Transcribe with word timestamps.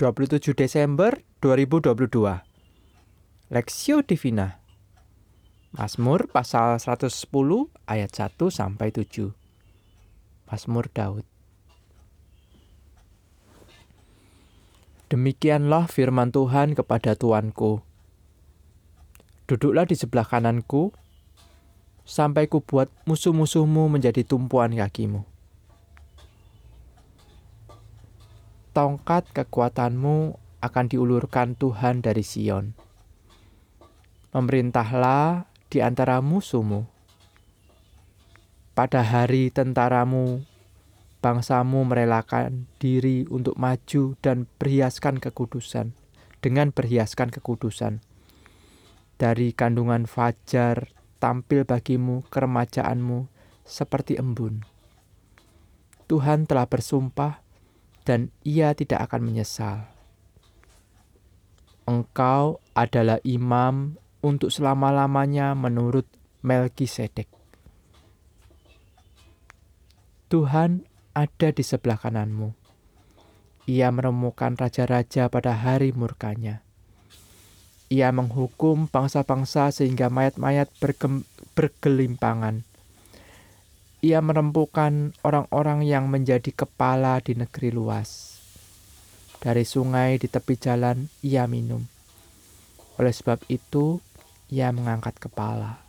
27 0.00 0.56
Desember 0.56 1.12
2022 1.44 2.40
Lexio 3.52 4.00
Divina. 4.00 4.64
Mazmur 5.76 6.24
pasal 6.32 6.80
110 6.80 7.28
ayat 7.84 8.08
1 8.08 8.48
sampai 8.48 8.96
7 8.96 9.36
Mazmur 10.48 10.88
Daud. 10.96 11.28
Demikianlah 15.12 15.84
firman 15.84 16.32
Tuhan 16.32 16.72
kepada 16.72 17.12
Tuanku. 17.12 17.84
Duduklah 19.52 19.84
di 19.84 20.00
sebelah 20.00 20.24
kananku 20.24 20.96
sampai 22.08 22.48
ku 22.48 22.64
buat 22.64 22.88
musuh-musuhmu 23.04 23.92
menjadi 23.92 24.24
tumpuan 24.24 24.72
kakimu 24.72 25.29
tongkat 28.70 29.26
kekuatanmu 29.34 30.38
akan 30.60 30.84
diulurkan 30.86 31.56
Tuhan 31.56 32.04
dari 32.04 32.22
Sion. 32.22 32.76
Memerintahlah 34.30 35.50
di 35.66 35.82
antara 35.82 36.22
musuhmu. 36.22 36.86
Pada 38.76 39.02
hari 39.02 39.50
tentaramu, 39.50 40.46
bangsamu 41.18 41.84
merelakan 41.84 42.70
diri 42.78 43.26
untuk 43.28 43.58
maju 43.58 44.14
dan 44.22 44.46
berhiaskan 44.56 45.18
kekudusan, 45.18 45.92
dengan 46.38 46.70
berhiaskan 46.70 47.28
kekudusan. 47.34 48.00
Dari 49.20 49.52
kandungan 49.52 50.08
fajar 50.08 50.88
tampil 51.20 51.68
bagimu 51.68 52.24
keremajaanmu 52.32 53.28
seperti 53.68 54.16
embun. 54.16 54.64
Tuhan 56.08 56.48
telah 56.48 56.66
bersumpah, 56.66 57.44
dan 58.10 58.34
ia 58.42 58.74
tidak 58.74 59.06
akan 59.06 59.22
menyesal. 59.22 59.86
Engkau 61.86 62.58
adalah 62.74 63.22
imam 63.22 63.94
untuk 64.18 64.50
selama-lamanya 64.50 65.54
menurut 65.54 66.10
Melkisedek. 66.42 67.30
Tuhan 70.26 70.82
ada 71.14 71.48
di 71.54 71.62
sebelah 71.62 72.02
kananmu. 72.02 72.50
Ia 73.70 73.94
menemukan 73.94 74.58
raja-raja 74.58 75.30
pada 75.30 75.54
hari 75.54 75.94
murkanya. 75.94 76.66
Ia 77.94 78.10
menghukum 78.10 78.90
bangsa-bangsa 78.90 79.70
sehingga 79.70 80.10
mayat-mayat 80.10 80.66
bergelimpangan 81.54 82.66
ia 84.00 84.20
merempukan 84.24 85.12
orang-orang 85.20 85.84
yang 85.84 86.08
menjadi 86.08 86.52
kepala 86.52 87.20
di 87.20 87.36
negeri 87.36 87.72
luas. 87.72 88.40
Dari 89.40 89.64
sungai 89.64 90.20
di 90.20 90.28
tepi 90.28 90.56
jalan 90.56 91.08
ia 91.24 91.48
minum. 91.48 91.84
Oleh 93.00 93.12
sebab 93.12 93.40
itu, 93.48 94.00
ia 94.52 94.68
mengangkat 94.72 95.16
kepala. 95.16 95.80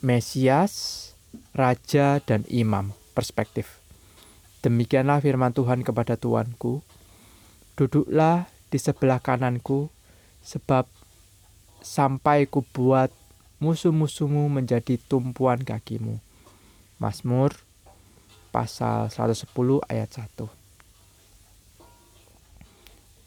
Mesias, 0.00 1.12
Raja, 1.52 2.22
dan 2.22 2.46
Imam 2.48 2.94
Perspektif 3.12 3.82
Demikianlah 4.58 5.22
firman 5.22 5.54
Tuhan 5.54 5.86
kepada 5.86 6.18
Tuanku, 6.18 6.82
Duduklah 7.78 8.50
di 8.74 8.78
sebelah 8.82 9.22
kananku, 9.22 9.86
sebab 10.42 10.90
sampai 11.78 12.50
ku 12.50 12.66
buat 12.66 13.14
musuh-musuhmu 13.58 14.46
menjadi 14.46 14.98
tumpuan 15.10 15.62
kakimu. 15.62 16.22
Mazmur 16.98 17.54
pasal 18.50 19.10
110 19.10 19.46
ayat 19.86 20.10
1. 20.18 20.50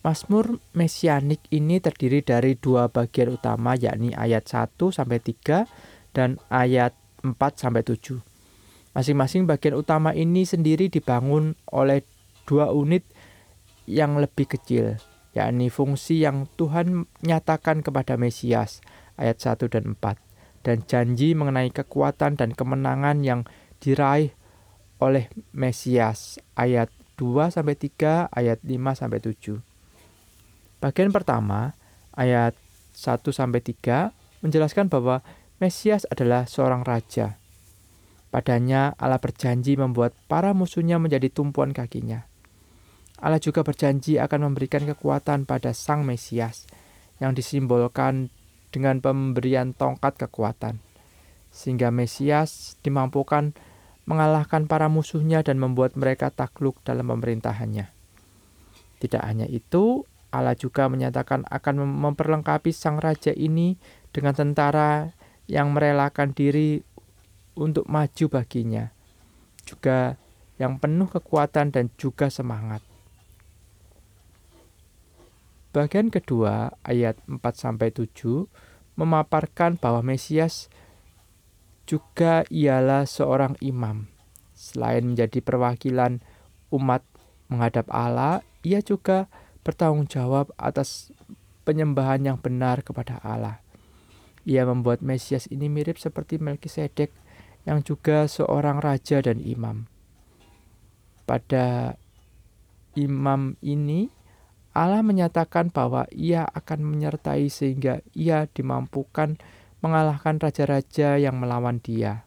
Mazmur 0.01 0.57
mesianik 0.73 1.45
ini 1.53 1.77
terdiri 1.77 2.25
dari 2.25 2.57
dua 2.57 2.89
bagian 2.89 3.37
utama 3.37 3.77
yakni 3.77 4.17
ayat 4.17 4.49
1 4.49 4.89
sampai 4.89 5.21
3 5.21 5.69
dan 6.17 6.41
ayat 6.49 6.97
4 7.21 7.37
sampai 7.37 7.85
7. 7.85 8.17
Masing-masing 8.91 9.45
bagian 9.47 9.77
utama 9.77 10.11
ini 10.11 10.43
sendiri 10.43 10.89
dibangun 10.89 11.55
oleh 11.69 12.03
dua 12.49 12.73
unit 12.73 13.05
yang 13.87 14.19
lebih 14.19 14.49
kecil, 14.51 14.99
yakni 15.31 15.71
fungsi 15.71 16.19
yang 16.19 16.49
Tuhan 16.59 17.07
nyatakan 17.23 17.85
kepada 17.85 18.17
Mesias 18.19 18.83
ayat 19.19 19.39
1 19.39 19.71
dan 19.71 19.95
4 19.97 20.31
dan 20.61 20.77
janji 20.85 21.33
mengenai 21.33 21.73
kekuatan 21.73 22.37
dan 22.37 22.53
kemenangan 22.53 23.25
yang 23.25 23.41
diraih 23.81 24.33
oleh 25.01 25.27
Mesias 25.51 26.37
ayat 26.53 26.93
2 27.17 27.49
sampai 27.49 27.73
3 27.73 28.29
ayat 28.29 28.61
5 28.61 28.99
sampai 29.01 29.19
7. 29.19 29.57
Bagian 30.81 31.09
pertama 31.09 31.73
ayat 32.13 32.53
1 32.93 33.25
sampai 33.33 33.61
3 33.61 34.13
menjelaskan 34.45 34.89
bahwa 34.89 35.25
Mesias 35.61 36.05
adalah 36.09 36.49
seorang 36.49 36.81
raja. 36.81 37.37
Padanya 38.33 38.97
Allah 38.97 39.21
berjanji 39.21 39.77
membuat 39.77 40.15
para 40.25 40.55
musuhnya 40.57 40.97
menjadi 40.97 41.29
tumpuan 41.29 41.75
kakinya. 41.75 42.25
Allah 43.21 43.37
juga 43.37 43.61
berjanji 43.61 44.17
akan 44.17 44.49
memberikan 44.49 44.81
kekuatan 44.81 45.45
pada 45.45 45.77
Sang 45.77 46.01
Mesias 46.01 46.65
yang 47.21 47.37
disimbolkan 47.37 48.33
dengan 48.71 49.03
pemberian 49.03 49.75
tongkat 49.75 50.17
kekuatan, 50.27 50.79
sehingga 51.51 51.91
Mesias 51.91 52.79
dimampukan 52.81 53.51
mengalahkan 54.09 54.65
para 54.65 54.89
musuhnya 54.89 55.45
dan 55.45 55.61
membuat 55.61 55.93
mereka 55.99 56.33
takluk 56.33 56.79
dalam 56.81 57.11
pemerintahannya. 57.11 57.91
Tidak 58.97 59.21
hanya 59.21 59.45
itu, 59.45 60.07
Allah 60.31 60.55
juga 60.55 60.87
menyatakan 60.87 61.43
akan 61.47 61.85
memperlengkapi 61.85 62.71
sang 62.71 62.97
raja 62.97 63.35
ini 63.35 63.75
dengan 64.15 64.31
tentara 64.31 65.11
yang 65.45 65.75
merelakan 65.75 66.31
diri 66.31 66.79
untuk 67.59 67.83
maju 67.91 68.25
baginya, 68.31 68.87
juga 69.67 70.15
yang 70.55 70.79
penuh 70.79 71.09
kekuatan 71.11 71.75
dan 71.75 71.91
juga 71.99 72.31
semangat. 72.31 72.90
Bagian 75.71 76.11
kedua 76.11 76.75
ayat 76.83 77.15
4 77.31 77.39
sampai 77.55 77.95
7 77.95 78.11
memaparkan 78.99 79.79
bahwa 79.79 80.03
Mesias 80.03 80.67
juga 81.87 82.43
ialah 82.51 83.07
seorang 83.07 83.55
imam. 83.63 84.11
Selain 84.51 85.01
menjadi 85.01 85.39
perwakilan 85.39 86.19
umat 86.75 87.07
menghadap 87.47 87.87
Allah, 87.87 88.43
ia 88.67 88.83
juga 88.83 89.31
bertanggung 89.63 90.11
jawab 90.11 90.51
atas 90.59 91.15
penyembahan 91.63 92.19
yang 92.19 92.37
benar 92.37 92.83
kepada 92.83 93.23
Allah. 93.23 93.63
Ia 94.43 94.67
membuat 94.67 94.99
Mesias 94.99 95.47
ini 95.47 95.71
mirip 95.71 95.95
seperti 95.95 96.35
Melkisedek 96.35 97.15
yang 97.63 97.79
juga 97.85 98.25
seorang 98.25 98.81
raja 98.83 99.21
dan 99.21 99.37
imam. 99.37 99.85
Pada 101.23 101.95
imam 102.97 103.55
ini 103.63 104.09
Allah 104.71 105.03
menyatakan 105.03 105.67
bahwa 105.67 106.07
ia 106.15 106.47
akan 106.47 106.87
menyertai 106.87 107.51
sehingga 107.51 107.99
ia 108.15 108.47
dimampukan 108.47 109.35
mengalahkan 109.83 110.39
raja-raja 110.39 111.19
yang 111.19 111.35
melawan 111.41 111.83
dia. 111.83 112.23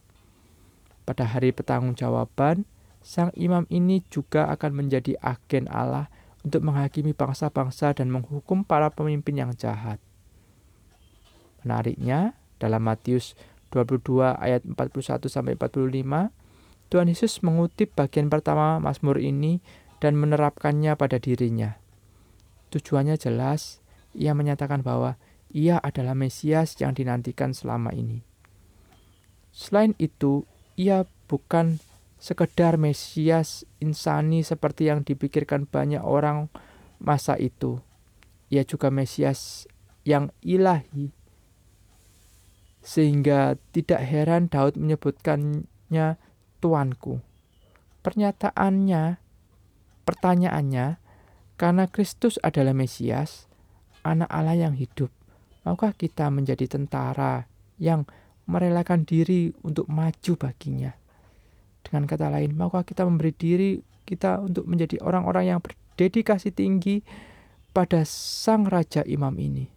Pada 1.09 1.25
hari 1.25 1.56
pertanggungjawaban, 1.56 2.69
sang 3.00 3.32
imam 3.37 3.65
ini 3.72 4.05
juga 4.12 4.49
akan 4.53 4.84
menjadi 4.84 5.16
agen 5.25 5.72
Allah 5.72 6.12
untuk 6.44 6.60
menghakimi 6.60 7.16
bangsa-bangsa 7.16 7.97
dan 7.97 8.12
menghukum 8.12 8.65
para 8.69 8.93
pemimpin 8.93 9.41
yang 9.41 9.53
jahat. 9.56 9.97
Menariknya, 11.65 12.37
dalam 12.61 12.84
Matius 12.84 13.32
22 13.72 14.37
ayat 14.37 14.61
41 14.69 15.32
sampai 15.32 15.56
45, 15.56 16.28
Tuhan 16.93 17.09
Yesus 17.09 17.41
mengutip 17.41 17.97
bagian 17.97 18.28
pertama 18.28 18.76
Mazmur 18.76 19.17
ini 19.17 19.64
dan 20.05 20.20
menerapkannya 20.20 20.93
pada 21.00 21.17
dirinya. 21.17 21.83
Tujuannya 22.75 23.15
jelas, 23.15 23.79
ia 24.19 24.35
menyatakan 24.35 24.82
bahwa 24.82 25.15
ia 25.55 25.79
adalah 25.79 26.19
Mesias 26.19 26.75
yang 26.82 26.91
dinantikan 26.91 27.55
selama 27.55 27.94
ini. 27.94 28.26
Selain 29.55 29.94
itu, 30.03 30.43
ia 30.75 31.06
bukan 31.31 31.79
sekedar 32.19 32.75
Mesias 32.75 33.62
insani 33.79 34.43
seperti 34.43 34.91
yang 34.91 35.06
dipikirkan 35.06 35.71
banyak 35.71 36.03
orang 36.03 36.50
masa 36.99 37.38
itu. 37.38 37.79
Ia 38.50 38.67
juga 38.67 38.91
Mesias 38.91 39.71
yang 40.03 40.35
ilahi. 40.43 41.15
Sehingga 42.82 43.55
tidak 43.71 44.03
heran 44.03 44.50
Daud 44.50 44.75
menyebutkannya 44.75 46.19
Tuanku. 46.59 47.23
Pernyataannya, 48.03 49.23
pertanyaannya, 50.03 51.03
karena 51.54 51.86
Kristus 51.86 52.34
adalah 52.42 52.74
Mesias, 52.74 53.46
anak 54.02 54.26
Allah 54.26 54.58
yang 54.58 54.74
hidup, 54.74 55.10
maukah 55.62 55.94
kita 55.94 56.26
menjadi 56.28 56.66
tentara 56.66 57.46
yang 57.78 58.04
merelakan 58.50 59.06
diri 59.06 59.54
untuk 59.62 59.86
maju 59.86 60.32
baginya? 60.34 60.92
Dengan 61.86 62.10
kata 62.10 62.26
lain, 62.28 62.58
maukah 62.58 62.82
kita 62.82 63.06
memberi 63.06 63.30
diri 63.30 63.78
kita 64.02 64.42
untuk 64.42 64.66
menjadi 64.66 64.98
orang-orang 65.00 65.54
yang 65.56 65.60
berdedikasi 65.62 66.50
tinggi 66.50 67.06
pada 67.70 68.02
Sang 68.02 68.66
Raja 68.66 69.06
Imam 69.06 69.38
ini? 69.38 69.70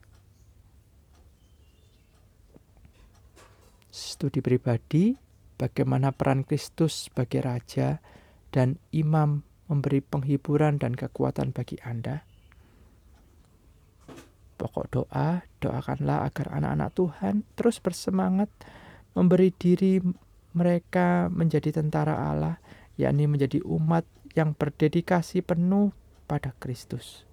Studi 3.94 4.42
pribadi, 4.42 5.14
bagaimana 5.62 6.10
peran 6.10 6.42
Kristus 6.42 7.10
sebagai 7.10 7.46
Raja 7.46 8.02
dan 8.50 8.82
Imam 8.94 9.46
memberi 9.68 10.00
penghiburan 10.00 10.80
dan 10.80 10.96
kekuatan 10.96 11.52
bagi 11.52 11.78
Anda. 11.84 12.24
Pokok 14.58 14.88
doa, 14.90 15.46
doakanlah 15.62 16.26
agar 16.26 16.50
anak-anak 16.58 16.90
Tuhan 16.98 17.36
terus 17.54 17.78
bersemangat 17.78 18.50
memberi 19.14 19.54
diri 19.54 20.02
mereka 20.58 21.30
menjadi 21.30 21.70
tentara 21.78 22.18
Allah, 22.18 22.58
yakni 22.98 23.30
menjadi 23.30 23.62
umat 23.62 24.08
yang 24.34 24.58
berdedikasi 24.58 25.46
penuh 25.46 25.94
pada 26.26 26.58
Kristus. 26.58 27.27